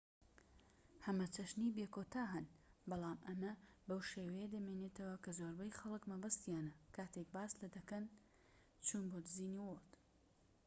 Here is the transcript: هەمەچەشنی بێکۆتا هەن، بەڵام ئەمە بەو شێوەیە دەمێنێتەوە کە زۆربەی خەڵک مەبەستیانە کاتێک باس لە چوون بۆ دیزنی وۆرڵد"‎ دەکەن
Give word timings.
هەمەچەشنی 1.05 1.73
بێکۆتا 1.77 2.23
هەن، 2.33 2.45
بەڵام 2.89 3.19
ئەمە 3.27 3.53
بەو 3.87 4.01
شێوەیە 4.09 4.47
دەمێنێتەوە 4.53 5.15
کە 5.23 5.31
زۆربەی 5.37 5.75
خەڵک 5.79 6.03
مەبەستیانە 6.11 6.73
کاتێک 6.95 7.27
باس 7.35 7.51
لە 7.61 7.67
چوون 8.85 9.05
بۆ 9.11 9.17
دیزنی 9.25 9.61
وۆرڵد"‎ 9.65 9.89
دەکەن 9.97 10.13